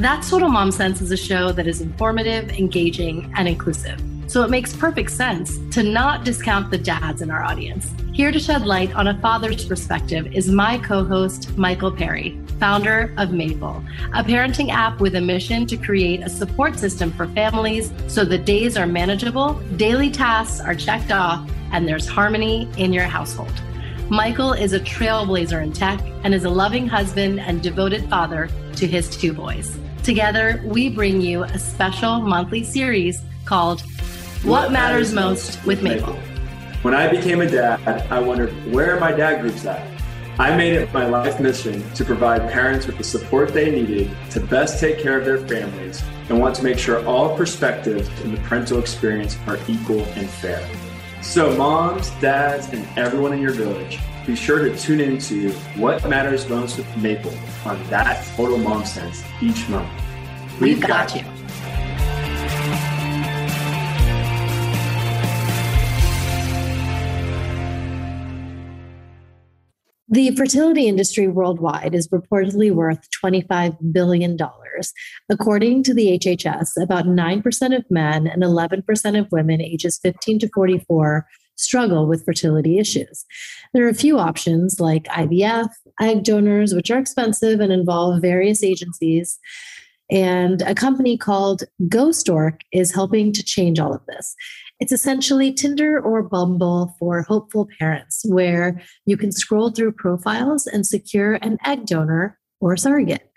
[0.00, 4.00] That's Total Mom Sense is a show that is informative, engaging, and inclusive.
[4.28, 7.92] So it makes perfect sense to not discount the dads in our audience.
[8.14, 13.12] Here to shed light on a father's perspective is my co host, Michael Perry, founder
[13.18, 13.84] of Maple,
[14.14, 18.38] a parenting app with a mission to create a support system for families so the
[18.38, 23.52] days are manageable, daily tasks are checked off, and there's harmony in your household.
[24.08, 28.86] Michael is a trailblazer in tech and is a loving husband and devoted father to
[28.86, 29.78] his two boys.
[30.02, 33.82] Together, we bring you a special monthly series called
[34.42, 36.14] What, Matters Most with Maple.
[36.82, 37.80] When I became a dad,
[38.10, 39.86] I wondered where my dad groups at?
[40.38, 44.40] I made it my life mission to provide parents with the support they needed to
[44.40, 48.40] best take care of their families and want to make sure all perspectives in the
[48.40, 50.66] parental experience are equal and fair.
[51.22, 56.48] So, moms, dads, and everyone in your village, be sure to tune into What Matters
[56.48, 57.34] Most with Maple
[57.64, 59.88] on that Total Mom Sense each month.
[60.60, 61.40] We've, We've got, got you.
[70.12, 74.36] The fertility industry worldwide is reportedly worth $25 billion.
[75.28, 80.48] According to the HHS, about 9% of men and 11% of women ages 15 to
[80.54, 81.26] 44
[81.56, 83.24] struggle with fertility issues.
[83.72, 85.68] There are a few options like IVF,
[86.00, 89.38] egg donors, which are expensive and involve various agencies.
[90.10, 94.34] And a company called GoStork is helping to change all of this.
[94.80, 100.86] It's essentially Tinder or Bumble for hopeful parents, where you can scroll through profiles and
[100.86, 103.29] secure an egg donor or surrogate.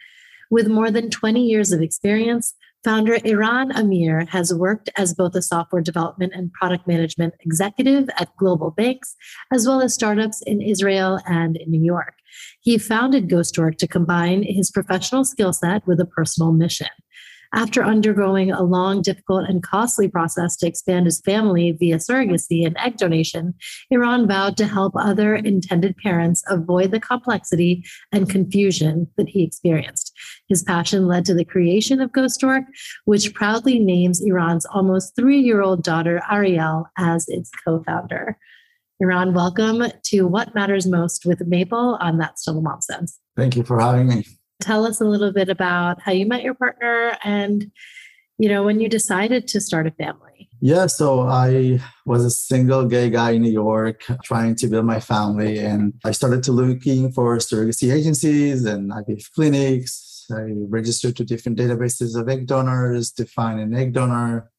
[0.53, 5.41] With more than 20 years of experience, Founder Eran Amir has worked as both a
[5.41, 9.15] software development and product management executive at global banks,
[9.51, 12.13] as well as startups in Israel and in New York.
[12.61, 16.89] He founded GoStork to combine his professional skill set with a personal mission.
[17.55, 22.75] After undergoing a long, difficult, and costly process to expand his family via surrogacy and
[22.77, 23.53] egg donation,
[23.91, 30.02] Eran vowed to help other intended parents avoid the complexity and confusion that he experienced.
[30.48, 32.66] His passion led to the creation of GoStork,
[33.06, 38.38] which proudly names Eran's almost three year old daughter, Ariel, as its co founder.
[39.02, 43.20] Eran, welcome to What Matters Most with Maple on That's Total Mom Sense.
[43.36, 44.26] Thank you for having me
[44.64, 47.70] tell us a little bit about how you met your partner and
[48.38, 52.86] you know when you decided to start a family yeah so i was a single
[52.86, 57.11] gay guy in new york trying to build my family and i started to looking
[57.11, 63.26] for surrogacy agencies and ivf clinics i registered to different databases of egg donors to
[63.26, 64.50] find an egg donor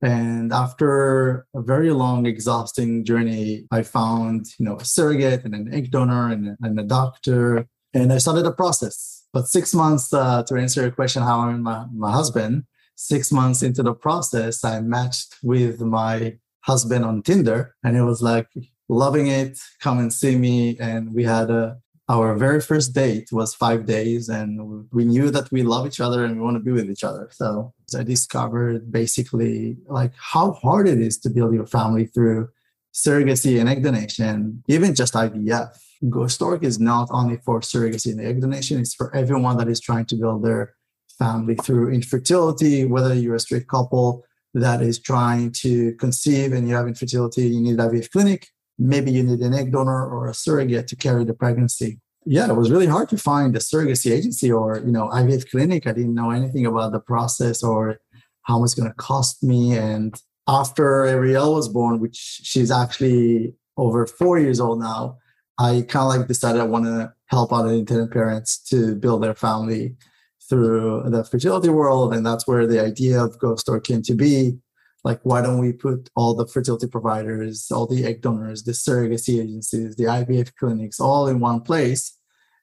[0.00, 5.72] and after a very long exhausting journey i found you know a surrogate and an
[5.72, 10.42] egg donor and, and a doctor and i started a process but six months uh,
[10.44, 12.64] to answer your question, how I met my, my husband,
[12.94, 18.22] six months into the process, I matched with my husband on Tinder and it was
[18.22, 18.48] like
[18.88, 19.58] loving it.
[19.80, 20.78] Come and see me.
[20.78, 25.52] And we had a, our very first date was five days and we knew that
[25.52, 27.28] we love each other and we want to be with each other.
[27.32, 32.48] So I discovered basically like how hard it is to build your family through
[32.94, 35.76] surrogacy and egg donation, even just IVF.
[36.04, 40.06] GoStork is not only for surrogacy and egg donation, it's for everyone that is trying
[40.06, 40.74] to build their
[41.18, 46.74] family through infertility, whether you're a straight couple that is trying to conceive and you
[46.74, 48.48] have infertility, you need IVF clinic.
[48.78, 52.00] Maybe you need an egg donor or a surrogate to carry the pregnancy.
[52.24, 55.86] Yeah, it was really hard to find a surrogacy agency or, you know, IVF clinic.
[55.86, 58.00] I didn't know anything about the process or
[58.42, 59.76] how much it's going to cost me.
[59.76, 60.14] And
[60.46, 65.18] after Ariel was born, which she's actually over four years old now,
[65.58, 69.34] I kind of like decided I want to help out intended parents to build their
[69.34, 69.96] family
[70.48, 72.14] through the fertility world.
[72.14, 74.58] And that's where the idea of GoStork came to be.
[75.08, 79.42] Like, why don't we put all the fertility providers, all the egg donors, the surrogacy
[79.42, 82.14] agencies, the IVF clinics all in one place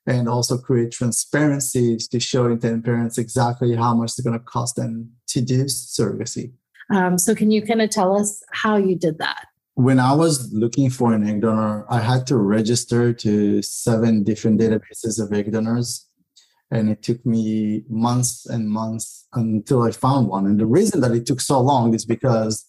[0.06, 4.76] and also create transparency to show intended parents exactly how much it's going to cost
[4.76, 6.52] them to do surrogacy.
[6.94, 9.48] Um, so, can you kind of tell us how you did that?
[9.74, 14.62] When I was looking for an egg donor, I had to register to seven different
[14.62, 16.08] databases of egg donors.
[16.72, 20.46] And it took me months and months until I found one.
[20.46, 22.66] And the reason that it took so long is because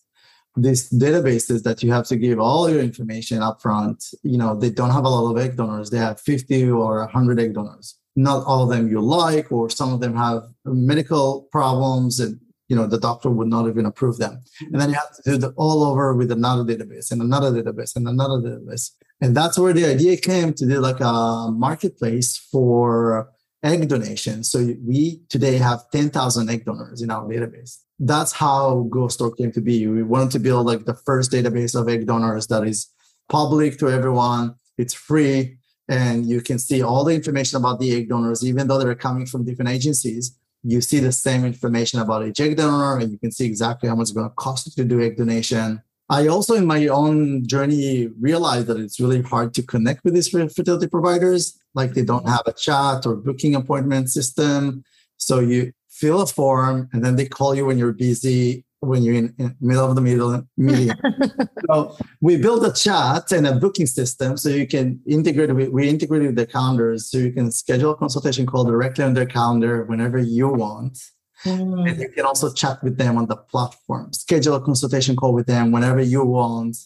[0.56, 4.70] these databases that you have to give all your information up front, you know, they
[4.70, 5.90] don't have a lot of egg donors.
[5.90, 7.98] They have 50 or 100 egg donors.
[8.16, 12.74] Not all of them you like, or some of them have medical problems and you
[12.74, 15.50] know the doctor would not even approve them and then you have to do the
[15.56, 18.90] all over with another database and another database and another database
[19.20, 23.30] and that's where the idea came to do like a marketplace for
[23.62, 24.44] egg donation.
[24.44, 27.78] So we today have 10,000 egg donors in our database.
[27.98, 29.86] That's how GoStork came to be.
[29.86, 32.88] We wanted to build like the first database of egg donors that is
[33.28, 34.54] public to everyone.
[34.76, 35.58] It's free
[35.88, 39.26] and you can see all the information about the egg donors, even though they're coming
[39.26, 40.36] from different agencies.
[40.62, 43.94] You see the same information about each egg donor, and you can see exactly how
[43.94, 45.82] much it's going to cost you to do egg donation.
[46.08, 50.28] I also, in my own journey, realized that it's really hard to connect with these
[50.28, 51.58] fertility providers.
[51.76, 54.82] Like they don't have a chat or booking appointment system.
[55.18, 59.14] So you fill a form, and then they call you when you're busy, when you're
[59.14, 60.90] in, in middle of the middle meeting.
[61.70, 65.88] so we build a chat and a booking system so you can integrate with, we
[65.88, 69.84] integrated with the calendars so you can schedule a consultation call directly on their calendar
[69.84, 70.98] whenever you want.
[71.44, 71.90] Mm.
[71.90, 75.46] And you can also chat with them on the platform, schedule a consultation call with
[75.46, 76.76] them whenever you want,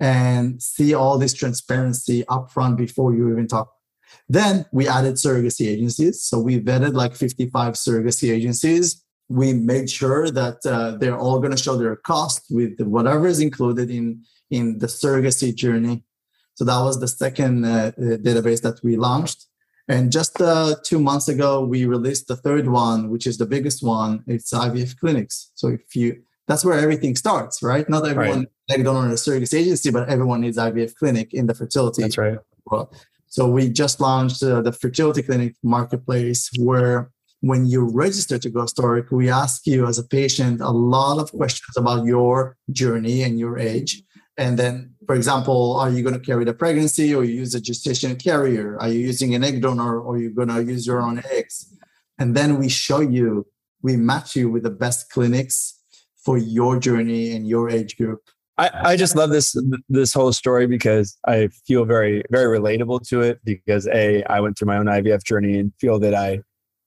[0.00, 3.72] and see all this transparency upfront before you even talk.
[4.28, 6.22] Then we added surrogacy agencies.
[6.22, 11.50] So we vetted like 55 surrogacy agencies we made sure that uh, they're all going
[11.50, 16.04] to show their cost with whatever is included in in the surrogacy journey.
[16.54, 19.46] So that was the second uh, uh database that we launched.
[19.88, 23.82] And just uh, two months ago, we released the third one, which is the biggest
[23.82, 24.22] one.
[24.26, 25.50] It's IVF clinics.
[25.54, 27.88] So if you, that's where everything starts, right?
[27.88, 28.84] Not everyone right.
[28.84, 32.02] donor in a surrogacy agency, but everyone needs IVF clinic in the fertility.
[32.02, 32.38] That's right.
[32.70, 32.94] World.
[33.28, 37.10] So we just launched uh, the fertility clinic marketplace, where
[37.40, 41.76] when you register to GoStork, we ask you as a patient a lot of questions
[41.76, 44.02] about your journey and your age.
[44.36, 47.60] And then, for example, are you going to carry the pregnancy or you use a
[47.60, 48.78] gestation carrier?
[48.80, 51.72] Are you using an egg donor or are you going to use your own eggs?
[52.18, 53.46] And then we show you,
[53.82, 55.80] we match you with the best clinics
[56.24, 58.20] for your journey and your age group.
[58.58, 59.56] I, I just love this
[59.88, 64.58] this whole story because I feel very very relatable to it because a I went
[64.58, 66.40] through my own IVF journey and feel that I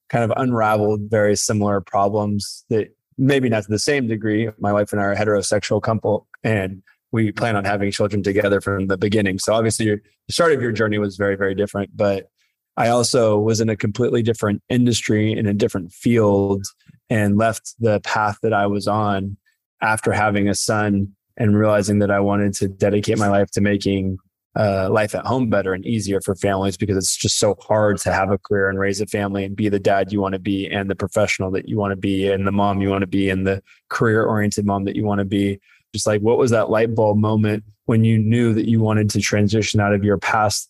[0.09, 4.49] kind of unraveled very similar problems that maybe not to the same degree.
[4.59, 6.83] My wife and I are a heterosexual couple, and
[7.13, 9.39] we plan on having children together from the beginning.
[9.39, 9.97] So obviously, your,
[10.27, 11.95] the start of your journey was very, very different.
[11.95, 12.29] But
[12.75, 16.65] I also was in a completely different industry in a different field
[17.09, 19.37] and left the path that I was on
[19.81, 24.17] after having a son and realizing that I wanted to dedicate my life to making
[24.59, 28.11] uh, life at home better and easier for families because it's just so hard to
[28.11, 30.69] have a career and raise a family and be the dad you want to be
[30.69, 33.29] and the professional that you want to be and the mom you want to be
[33.29, 35.59] and the career oriented mom that you want to be.
[35.93, 39.21] Just like what was that light bulb moment when you knew that you wanted to
[39.21, 40.69] transition out of your past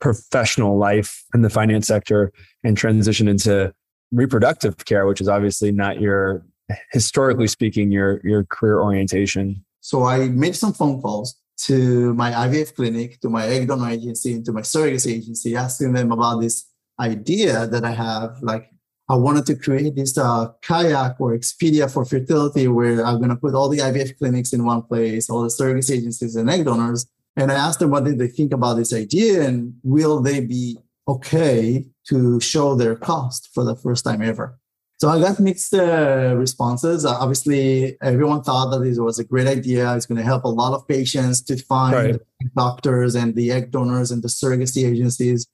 [0.00, 2.32] professional life in the finance sector
[2.64, 3.72] and transition into
[4.12, 6.44] reproductive care, which is obviously not your
[6.92, 9.64] historically speaking your your career orientation.
[9.80, 14.32] So I made some phone calls to my IVF clinic, to my egg donor agency,
[14.34, 16.66] and to my surrogacy agency, asking them about this
[16.98, 18.38] idea that I have.
[18.42, 18.70] Like,
[19.08, 23.36] I wanted to create this uh, kayak or Expedia for fertility, where I'm going to
[23.36, 27.06] put all the IVF clinics in one place, all the surrogacy agencies and egg donors.
[27.36, 30.78] And I asked them what did they think about this idea, and will they be
[31.08, 34.59] okay to show their cost for the first time ever?
[35.00, 37.06] So I got mixed uh, responses.
[37.06, 39.96] Uh, obviously, everyone thought that this was a great idea.
[39.96, 42.20] It's going to help a lot of patients to find right.
[42.54, 45.46] doctors and the egg donors and the surrogacy agencies.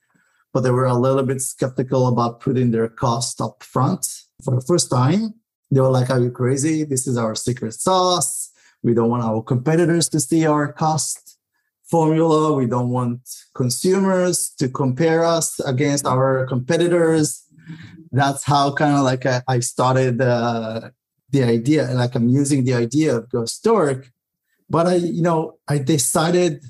[0.52, 4.04] But they were a little bit skeptical about putting their cost up front
[4.42, 5.34] for the first time.
[5.70, 6.82] They were like, Are you crazy?
[6.82, 8.50] This is our secret sauce.
[8.82, 11.38] We don't want our competitors to see our cost
[11.84, 12.52] formula.
[12.52, 13.20] We don't want
[13.54, 17.45] consumers to compare us against our competitors
[18.16, 20.90] that's how kind of like I, I started uh,
[21.30, 21.84] the idea.
[21.92, 24.10] Like I'm using the idea of GoStork,
[24.68, 26.64] but I, you know, I decided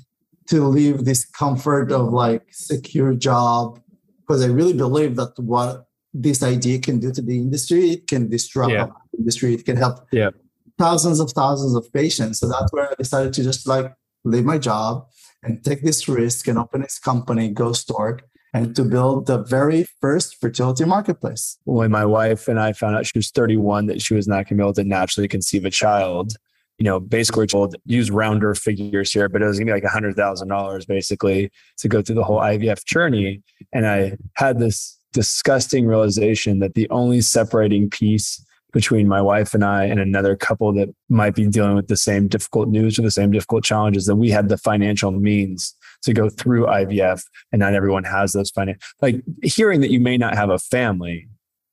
[0.47, 3.79] to leave this comfort of like secure job
[4.21, 8.29] because I really believe that what this idea can do to the industry, it can
[8.29, 8.87] disrupt yeah.
[9.11, 9.53] the industry.
[9.53, 10.31] It can help yeah.
[10.77, 12.39] thousands of thousands of patients.
[12.39, 15.07] So that's where I decided to just like leave my job
[15.43, 18.21] and take this risk and open this company, GoStork,
[18.53, 21.57] and to build the very first fertility marketplace.
[21.65, 24.45] When my wife and I found out she was 31 that she was not going
[24.45, 26.33] to be able to naturally conceive a child,
[26.77, 29.89] you know, basically told use rounder figures here, but it was gonna be like a
[29.89, 33.41] hundred thousand dollars basically to go through the whole IVF journey.
[33.73, 39.65] And I had this disgusting realization that the only separating piece between my wife and
[39.65, 43.09] I and another couple that might be dealing with the same difficult news or the
[43.09, 45.73] same difficult challenges that we had the financial means
[46.03, 48.81] to go through IVF, and not everyone has those financial.
[49.01, 51.27] Like hearing that you may not have a family,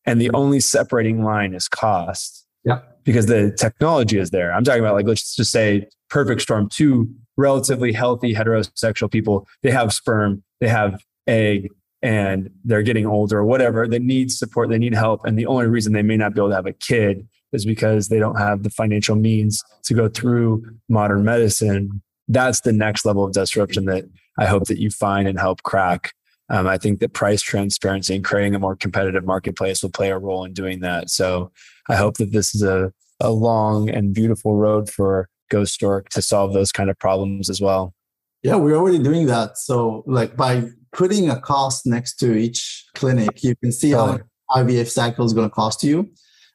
[0.07, 0.37] and the mm-hmm.
[0.37, 2.47] only separating line is cost.
[2.65, 2.81] Yeah.
[3.05, 4.53] Because the technology is there.
[4.53, 6.69] I'm talking about like let's just say perfect storm.
[6.69, 9.47] Two relatively healthy heterosexual people.
[9.63, 10.43] They have sperm.
[10.61, 11.69] They have egg.
[12.03, 15.25] and they're getting older or whatever, they need support, they need help.
[15.25, 18.09] And the only reason they may not be able to have a kid is because
[18.09, 22.03] they don't have the financial means to go through modern medicine.
[22.29, 24.05] That's the next level of disruption that
[24.39, 26.13] I hope that you find and help crack.
[26.51, 30.19] Um, I think that price transparency and creating a more competitive marketplace will play a
[30.19, 31.11] role in doing that.
[31.11, 31.51] So
[31.89, 36.53] I hope that this is a, a long and beautiful road for GoStork to solve
[36.53, 37.95] those kind of problems as well.
[38.43, 39.57] Yeah, we're already doing that.
[39.57, 44.19] So, like by putting a cost next to each clinic, you can see how
[44.51, 46.11] IVF cycle is going to cost you.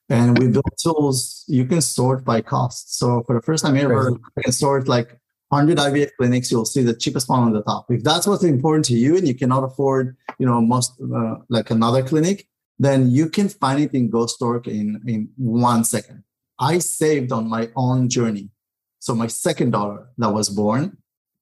[0.09, 2.97] And we built tools you can sort by cost.
[2.97, 5.19] So for the first time ever, you can sort like
[5.49, 6.51] 100 IVF clinics.
[6.51, 7.85] You'll see the cheapest one on the top.
[7.89, 11.69] If that's what's important to you, and you cannot afford, you know, most uh, like
[11.71, 16.23] another clinic, then you can find it in GoStork in in one second.
[16.59, 18.49] I saved on my own journey.
[18.99, 20.97] So my second daughter that was born,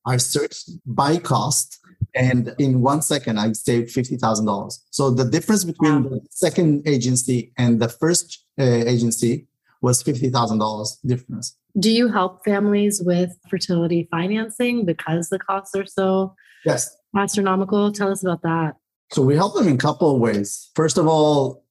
[0.06, 1.80] I searched by cost
[2.14, 7.80] and in one second i saved $50000 so the difference between the second agency and
[7.80, 9.48] the first uh, agency
[9.82, 16.34] was $50000 difference do you help families with fertility financing because the costs are so
[16.66, 18.76] yes astronomical tell us about that
[19.12, 21.64] so we help them in a couple of ways first of all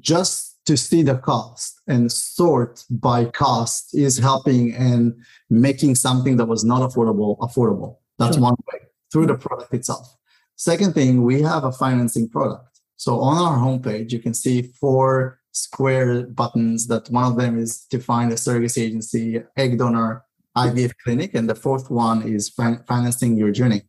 [0.00, 5.14] just to see the cost and sort by cost is helping and
[5.48, 8.42] making something that was not affordable affordable that's sure.
[8.42, 10.16] one way through the product itself.
[10.56, 12.80] Second thing, we have a financing product.
[12.96, 17.84] So on our homepage, you can see four square buttons that one of them is
[17.86, 20.24] to find a surrogacy agency, egg donor,
[20.56, 23.82] IVF clinic, and the fourth one is fin- financing your journey.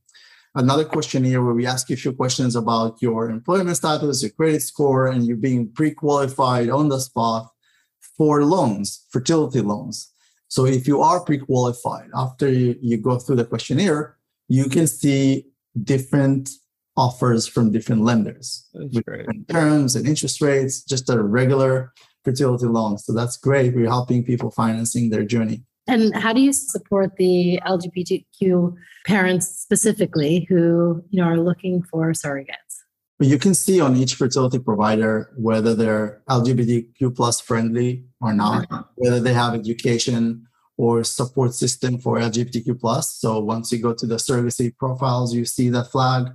[0.56, 4.62] Another questionnaire where we ask you a few questions about your employment status, your credit
[4.62, 7.50] score, and you being pre-qualified on the spot
[8.18, 10.12] for loans, fertility loans.
[10.48, 15.46] So if you are pre-qualified after you, you go through the questionnaire, you can see
[15.84, 16.50] different
[17.00, 21.94] offers from different lenders with different terms and interest rates, just a regular
[22.26, 22.98] fertility loan.
[22.98, 23.74] So that's great.
[23.74, 25.64] We're helping people financing their journey.
[25.88, 28.76] And how do you support the LGBTQ
[29.08, 32.74] parents specifically who you know are looking for surrogates?
[33.22, 39.20] You can see on each fertility provider whether they're LGBTQ plus friendly or not, whether
[39.20, 40.46] they have education
[40.78, 43.16] or support system for LGBTQ plus.
[43.16, 46.28] So once you go to the surrogacy profiles, you see the flag,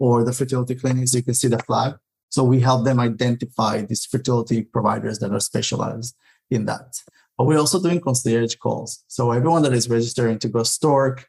[0.00, 1.94] or the fertility clinics, you can see the flag.
[2.30, 6.16] So we help them identify these fertility providers that are specialized
[6.50, 6.96] in that.
[7.36, 9.04] But we're also doing concierge calls.
[9.08, 11.24] So everyone that is registering to GoStork,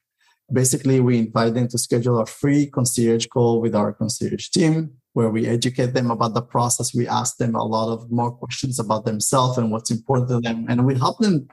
[0.52, 5.30] basically we invite them to schedule a free concierge call with our concierge team where
[5.30, 6.96] we educate them about the process.
[6.96, 10.66] We ask them a lot of more questions about themselves and what's important to them.
[10.70, 11.50] And we help them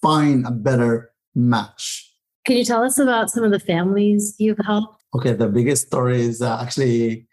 [0.00, 2.12] find a better match.
[2.46, 5.03] Can you tell us about some of the families you've helped?
[5.14, 7.26] Okay, the biggest story is uh, actually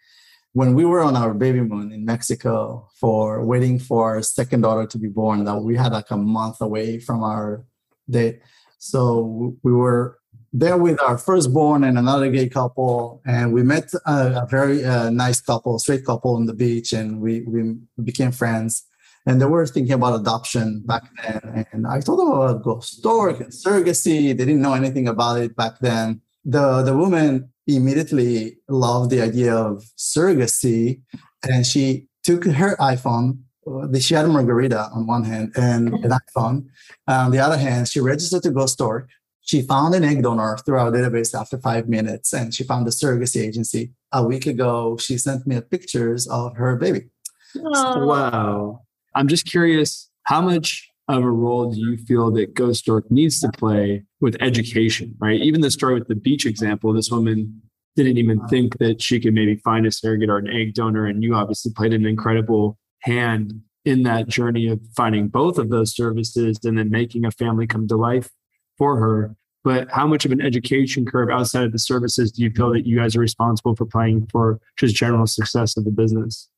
[0.52, 4.86] when we were on our baby moon in Mexico for waiting for our second daughter
[4.86, 7.64] to be born, that we had like a month away from our
[8.08, 8.40] date.
[8.78, 10.18] So we were
[10.52, 15.10] there with our firstborn and another gay couple, and we met a, a very uh,
[15.10, 18.84] nice couple, straight couple on the beach, and we we became friends
[19.26, 21.66] and they were thinking about adoption back then.
[21.72, 24.36] And I told them about Ghost and surrogacy.
[24.36, 26.20] They didn't know anything about it back then.
[26.44, 31.00] The the woman immediately loved the idea of surrogacy,
[31.48, 33.38] and she took her iPhone.
[33.66, 36.12] Uh, she had a margarita on one hand and an mm-hmm.
[36.12, 36.66] iPhone.
[37.06, 39.06] On the other hand, she registered to GoStork
[39.42, 42.90] She found an egg donor through our database after five minutes, and she found a
[42.90, 43.92] surrogacy agency.
[44.12, 47.10] A week ago, she sent me pictures of her baby.
[47.54, 48.82] Wow.
[49.14, 53.50] I'm just curious how much of a role do you feel that GoStork needs to
[53.50, 55.40] play with education, right?
[55.40, 57.62] Even the story with the beach example, this woman
[57.96, 61.06] didn't even think that she could maybe find a surrogate or an egg donor.
[61.06, 65.94] And you obviously played an incredible hand in that journey of finding both of those
[65.94, 68.30] services and then making a family come to life
[68.78, 69.36] for her.
[69.64, 72.86] But how much of an education curve outside of the services do you feel that
[72.86, 76.48] you guys are responsible for playing for just general success of the business?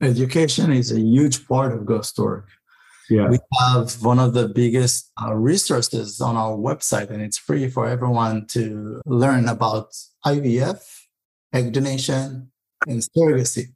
[0.00, 2.44] Education is a huge part of GoStork.
[3.10, 3.28] Yeah.
[3.28, 7.86] We have one of the biggest uh, resources on our website, and it's free for
[7.86, 9.88] everyone to learn about
[10.24, 10.80] IVF,
[11.52, 12.50] egg donation,
[12.86, 13.66] and surrogacy.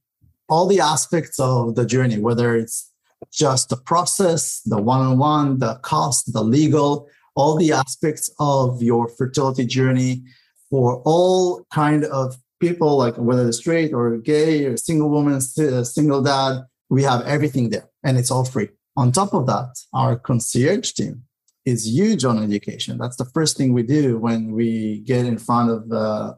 [0.49, 2.91] All the aspects of the journey, whether it's
[3.31, 8.83] just the process, the one on one, the cost, the legal, all the aspects of
[8.83, 10.23] your fertility journey
[10.71, 16.23] for all kind of people, like whether they're straight or gay or single woman, single
[16.23, 18.69] dad, we have everything there and it's all free.
[18.99, 21.23] On top of that, our concierge team
[21.65, 22.99] is huge on education.
[22.99, 26.37] That's the first thing we do when we get in front of the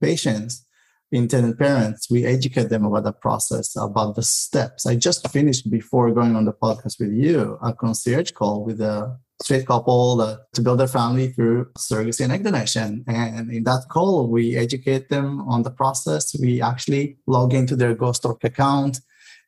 [0.00, 0.64] patients.
[1.10, 4.86] intended parents, we educate them about the process, about the steps.
[4.86, 9.18] I just finished before going on the podcast with you a concierge call with a
[9.42, 13.04] straight couple uh, to build their family through surrogacy and egg donation.
[13.08, 16.36] And in that call, we educate them on the process.
[16.38, 19.00] We actually log into their GoStork account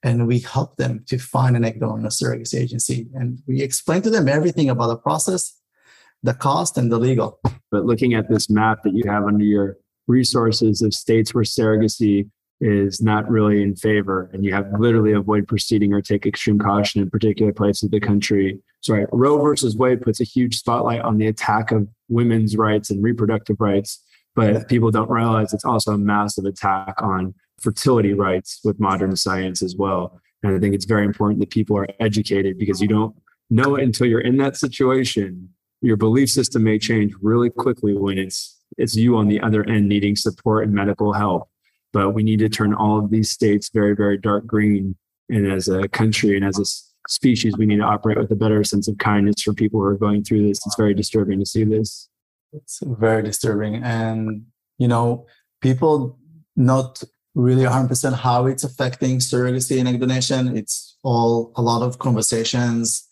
[0.03, 3.09] and we help them to find an egg donor a surrogacy agency.
[3.15, 5.59] And we explain to them everything about the process,
[6.23, 7.39] the cost, and the legal.
[7.71, 9.77] But looking at this map that you have under your
[10.07, 12.29] resources of states where surrogacy
[12.61, 17.01] is not really in favor and you have literally avoid proceeding or take extreme caution
[17.01, 21.17] in particular places of the country sorry roe versus wade puts a huge spotlight on
[21.17, 24.05] the attack of women's rights and reproductive rights
[24.37, 29.63] but people don't realize it's also a massive attack on fertility rights with modern science
[29.63, 33.15] as well and i think it's very important that people are educated because you don't
[33.51, 35.49] know it until you're in that situation
[35.83, 39.89] your belief system may change really quickly when it's it's you on the other end
[39.89, 41.49] needing support and medical help.
[41.93, 44.97] But we need to turn all of these states very, very dark green.
[45.29, 46.65] And as a country and as a
[47.11, 49.97] species, we need to operate with a better sense of kindness for people who are
[49.97, 50.65] going through this.
[50.65, 52.09] It's very disturbing to see this.
[52.53, 53.83] It's very disturbing.
[53.83, 54.47] And,
[54.79, 55.27] you know,
[55.61, 56.19] people
[56.57, 57.03] not
[57.35, 60.57] really 100% how it's affecting surrogacy and egg donation.
[60.57, 63.07] It's all a lot of conversations.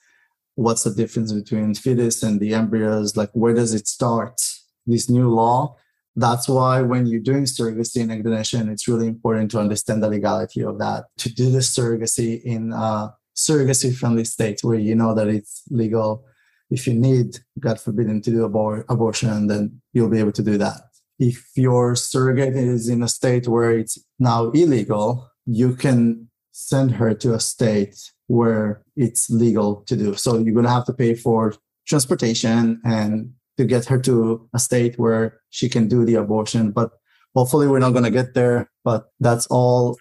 [0.56, 3.16] What's the difference between fetus and the embryos?
[3.16, 4.40] Like, where does it start?
[4.88, 5.76] this new law.
[6.16, 10.08] That's why when you're doing surrogacy and egg donation, it's really important to understand the
[10.08, 11.04] legality of that.
[11.18, 16.24] To do the surrogacy in a surrogacy friendly state where you know that it's legal.
[16.70, 20.58] If you need, God forbid, to do abor- abortion, then you'll be able to do
[20.58, 20.80] that.
[21.18, 27.14] If your surrogate is in a state where it's now illegal, you can send her
[27.14, 27.96] to a state
[28.26, 30.14] where it's legal to do.
[30.14, 31.54] So you're going to have to pay for
[31.86, 36.70] transportation and to get her to a state where she can do the abortion.
[36.70, 36.90] But
[37.34, 38.70] hopefully, we're not going to get there.
[38.84, 39.98] But that's all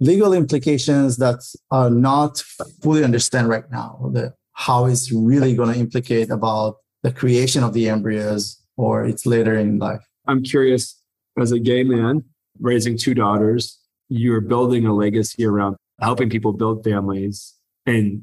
[0.00, 2.42] legal implications that are not
[2.82, 4.10] fully understand right now.
[4.12, 9.26] The how it's really going to implicate about the creation of the embryos or it's
[9.26, 10.04] later in life.
[10.26, 11.00] I'm curious,
[11.38, 12.24] as a gay man
[12.60, 17.54] raising two daughters, you're building a legacy around helping people build families
[17.86, 18.22] and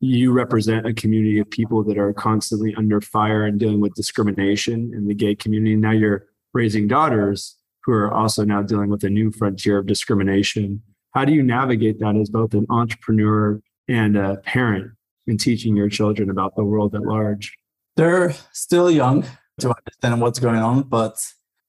[0.00, 4.92] you represent a community of people that are constantly under fire and dealing with discrimination
[4.94, 5.76] in the gay community.
[5.76, 10.82] Now you're raising daughters who are also now dealing with a new frontier of discrimination.
[11.12, 14.92] How do you navigate that as both an entrepreneur and a parent
[15.26, 17.56] in teaching your children about the world at large?
[17.96, 19.24] They're still young
[19.60, 21.16] to understand what's going on, but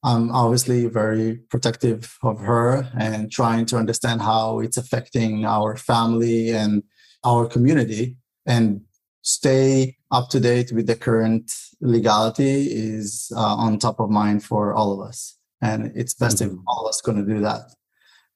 [0.04, 6.50] I'm obviously very protective of her and trying to understand how it's affecting our family
[6.50, 6.84] and
[7.24, 8.18] our community.
[8.46, 8.82] And
[9.22, 14.74] stay up to date with the current legality is uh, on top of mind for
[14.74, 15.38] all of us.
[15.62, 16.56] And it's best mm-hmm.
[16.56, 17.62] if all of us going to do that.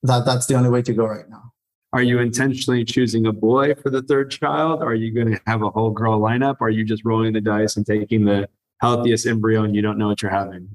[0.03, 1.51] That that's the only way to go right now.
[1.91, 4.81] Are you intentionally choosing a boy for the third child?
[4.81, 6.57] Are you going to have a whole girl lineup?
[6.61, 8.47] Are you just rolling the dice and taking the
[8.81, 10.69] healthiest embryo and you don't know what you're having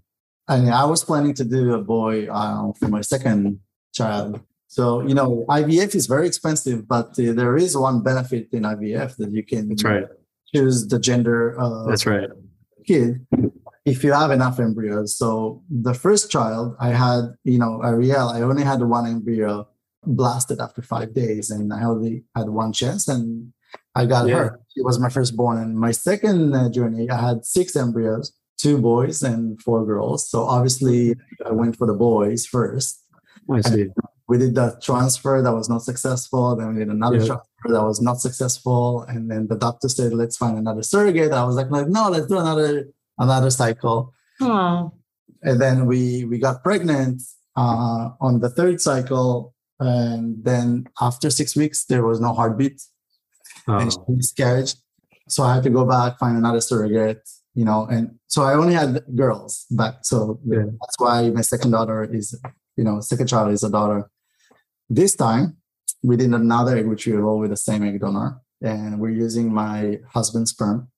[0.48, 3.60] I mean, I was planning to do a boy uh, for my second
[3.94, 4.40] child
[4.72, 9.16] so, you know, IVF is very expensive, but uh, there is one benefit in IVF
[9.16, 10.06] that you can That's right.
[10.54, 12.30] choose the gender of That's right.
[12.86, 13.26] kid
[13.84, 15.14] if you have enough embryos.
[15.18, 19.68] So the first child I had, you know, Ariel, I only had one embryo
[20.06, 23.52] blasted after five days and I only had one chance and
[23.94, 24.36] I got yeah.
[24.36, 24.60] her.
[24.74, 25.58] She was my firstborn.
[25.58, 30.28] And my second uh, journey, I had six embryos, two boys and four girls.
[30.28, 33.04] So obviously I went for the boys first.
[33.50, 33.82] I see.
[33.82, 33.94] And
[34.28, 36.56] we did the transfer that was not successful.
[36.56, 37.26] Then we did another yeah.
[37.26, 39.02] transfer that was not successful.
[39.02, 41.32] And then the doctor said, let's find another surrogate.
[41.32, 44.14] I was like, no, let's do another another cycle.
[44.40, 44.90] Aww.
[45.42, 47.22] And then we we got pregnant
[47.56, 49.54] uh, on the third cycle.
[49.80, 52.80] And then after six weeks, there was no heartbeat.
[53.68, 53.78] Oh.
[53.78, 54.72] And she miscarried.
[55.28, 58.74] So I had to go back, find another surrogate, you know, and so I only
[58.74, 59.96] had girls back.
[60.02, 60.64] So yeah.
[60.80, 62.38] that's why my second daughter is,
[62.76, 64.10] you know, second child is a daughter.
[64.88, 65.56] This time,
[66.02, 70.50] we did another egg retrieval with the same egg donor, and we're using my husband's
[70.50, 70.88] sperm.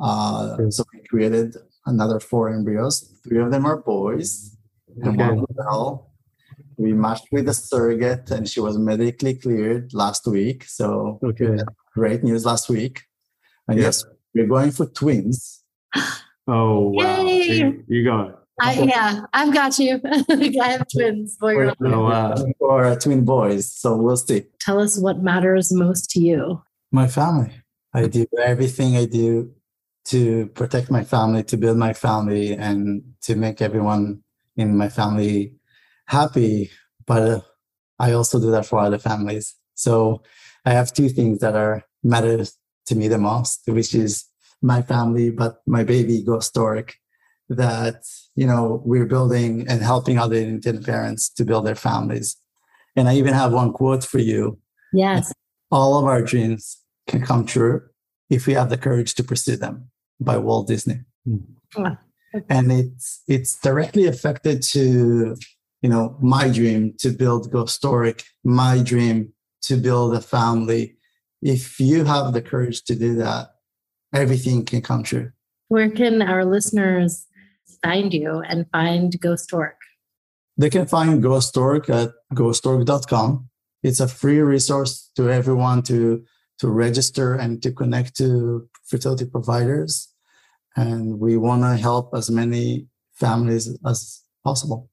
[0.00, 3.14] Uh, so we created another four embryos.
[3.24, 4.56] Three of them are boys,
[5.02, 5.34] and okay.
[5.34, 6.12] one girl.
[6.76, 10.64] We matched with a surrogate, and she was medically cleared last week.
[10.64, 11.58] So okay.
[11.98, 13.02] Great news last week.
[13.66, 15.62] And yes, we're going for twins.
[16.50, 17.26] Oh wow!
[17.26, 18.34] You, you got it.
[18.58, 20.00] I, yeah, I've got you.
[20.30, 22.34] I have twins, boy or, oh, wow.
[22.60, 23.70] or uh, twin boys.
[23.70, 24.46] So we'll see.
[24.58, 26.62] Tell us what matters most to you.
[26.90, 27.52] My family.
[27.92, 29.52] I do everything I do
[30.06, 34.22] to protect my family, to build my family, and to make everyone
[34.56, 35.52] in my family
[36.06, 36.70] happy
[37.08, 37.40] but uh,
[37.98, 39.56] I also do that for other families.
[39.74, 40.22] So
[40.64, 42.44] I have two things that are matter
[42.86, 44.24] to me the most, which is
[44.62, 46.92] my family, but my baby GoStork
[47.48, 48.02] that,
[48.34, 52.36] you know, we're building and helping other intended parents to build their families.
[52.96, 54.58] And I even have one quote for you.
[54.92, 55.32] Yes.
[55.70, 57.82] All of our dreams can come true
[58.28, 61.00] if we have the courage to pursue them by Walt Disney.
[61.26, 61.98] Mm.
[62.50, 65.36] And it's it's directly affected to,
[65.80, 69.32] you know, my dream to build GoStork, my dream
[69.62, 70.97] to build a family.
[71.42, 73.50] If you have the courage to do that,
[74.12, 75.30] everything can come true.
[75.68, 77.26] Where can our listeners
[77.82, 79.52] find you and find Ghost?
[80.56, 83.48] They can find Ghost at gostork.com.
[83.82, 86.24] It's a free resource to everyone to,
[86.58, 90.12] to register and to connect to fertility providers.
[90.76, 94.90] And we want to help as many families as possible.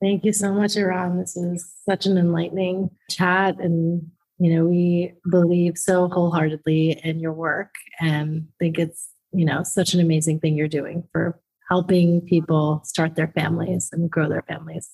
[0.00, 1.18] Thank you so much, Eran.
[1.18, 3.60] This is such an enlightening chat.
[3.60, 9.62] And, you know, we believe so wholeheartedly in your work and think it's, you know,
[9.62, 14.42] such an amazing thing you're doing for helping people start their families and grow their
[14.42, 14.90] families.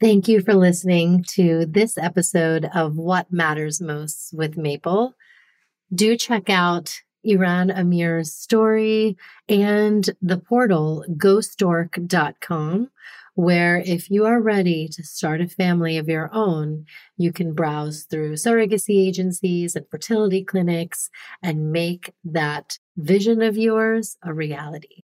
[0.00, 5.14] Thank you for listening to this episode of What Matters Most with Maple.
[5.94, 9.16] Do check out Eran Amir's story
[9.48, 12.90] and the portal gostork.com,
[13.34, 16.84] where if you are ready to start a family of your own,
[17.16, 21.08] you can browse through surrogacy agencies and fertility clinics
[21.42, 25.02] and make that vision of yours a reality.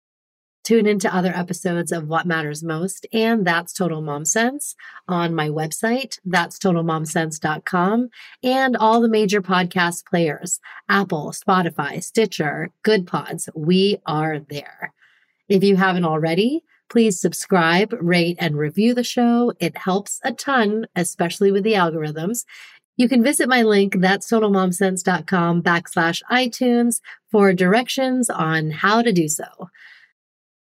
[0.66, 4.76] Tune into other episodes of What Matters Most and That's Total Mom Sense
[5.08, 8.10] on my website, that's totalmomsense.com,
[8.42, 10.60] and all the major podcast players
[10.90, 13.48] Apple, Spotify, Stitcher, Good Pods.
[13.54, 14.92] We are there.
[15.48, 19.54] If you haven't already, please subscribe, rate, and review the show.
[19.60, 22.46] It helps a ton, especially with the algorithms.
[22.98, 29.28] You can visit my link, that's totalmomsense.com backslash iTunes for directions on how to do
[29.28, 29.70] so.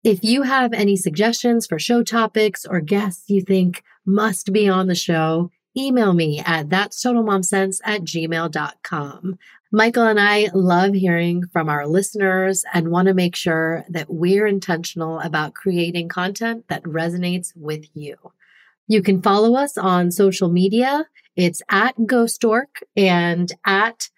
[0.04, 4.88] If you have any suggestions for show topics or guests you think must be on
[4.88, 9.38] the show, email me at that's totalmomsense at gmail.com.
[9.72, 14.46] Michael and I love hearing from our listeners and want to make sure that we're
[14.46, 18.16] intentional about creating content that resonates with you.
[18.88, 21.08] You can follow us on social media.
[21.36, 24.10] It's at Ghostork and at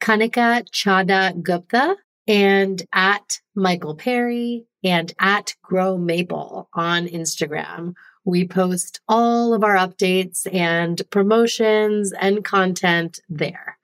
[0.00, 1.96] Kanika Chadda Gupta
[2.28, 7.94] and at Michael Perry and at Grow Maple on Instagram.
[8.24, 13.78] We post all of our updates and promotions and content there.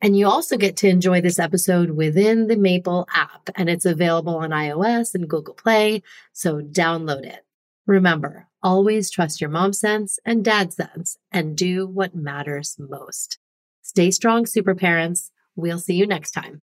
[0.00, 4.36] And you also get to enjoy this episode within the Maple app, and it's available
[4.36, 6.02] on iOS and Google Play,
[6.32, 7.46] so download it.
[7.86, 13.38] Remember, always trust your mom sense and dad sense and do what matters most.
[13.82, 15.30] Stay strong, super parents.
[15.54, 16.60] We'll see you next time.